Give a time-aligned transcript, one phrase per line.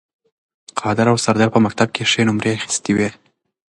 [0.81, 3.09] قادر او سردار په مکتب کې ښې نمرې اخیستې وې